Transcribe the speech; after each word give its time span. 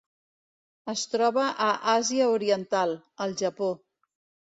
Es 0.93 1.03
troba 1.11 1.45
a 1.67 1.69
Àsia 1.99 2.33
Oriental: 2.39 2.99
el 3.27 3.41
Japó. 3.47 3.73